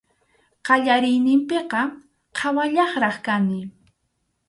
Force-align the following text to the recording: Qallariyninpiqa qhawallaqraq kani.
Qallariyninpiqa 0.65 1.81
qhawallaqraq 2.37 3.15
kani. 3.25 3.61